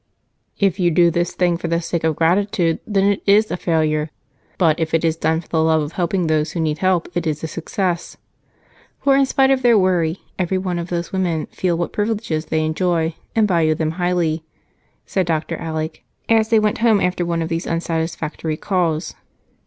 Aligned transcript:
"If 0.57 0.79
you 0.79 0.89
do 0.89 1.11
this 1.11 1.33
thing 1.33 1.57
for 1.57 1.67
the 1.67 1.79
sake 1.79 2.03
of 2.03 2.15
the 2.15 2.17
gratitude, 2.17 2.79
then 2.87 3.03
it 3.03 3.21
is 3.27 3.51
a 3.51 3.55
failure 3.55 4.09
but 4.57 4.79
if 4.79 4.95
it 4.95 5.05
is 5.05 5.15
done 5.15 5.41
for 5.41 5.49
the 5.49 5.61
love 5.61 5.83
of 5.83 5.91
helping 5.91 6.25
those 6.25 6.53
who 6.53 6.59
need 6.59 6.79
help, 6.79 7.07
it 7.13 7.27
is 7.27 7.43
a 7.43 7.47
success, 7.47 8.17
for 8.99 9.15
in 9.15 9.27
spite 9.27 9.51
of 9.51 9.61
their 9.61 9.77
worry 9.77 10.19
every 10.39 10.57
one 10.57 10.79
of 10.79 10.89
these 10.89 11.13
women 11.13 11.45
feel 11.51 11.77
what 11.77 11.93
privileges 11.93 12.47
they 12.47 12.65
enjoy 12.65 13.13
and 13.35 13.47
value 13.47 13.75
them 13.75 13.91
highly," 13.91 14.43
said 15.05 15.27
Dr. 15.27 15.55
Alec 15.57 16.03
as 16.27 16.49
they 16.49 16.57
went 16.59 16.79
home 16.79 16.99
after 16.99 17.23
one 17.23 17.43
of 17.43 17.49
these 17.49 17.67
unsatisfactory 17.67 18.57
calls. 18.57 19.13